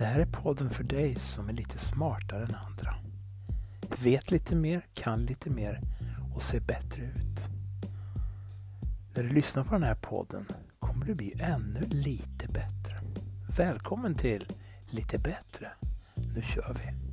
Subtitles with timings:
[0.00, 2.94] Det här är podden för dig som är lite smartare än andra.
[4.02, 5.80] Vet lite mer, kan lite mer
[6.34, 7.40] och ser bättre ut.
[9.14, 10.46] När du lyssnar på den här podden
[10.78, 13.00] kommer du bli ännu lite bättre.
[13.56, 14.44] Välkommen till
[14.90, 15.68] Lite bättre.
[16.34, 17.09] Nu kör vi!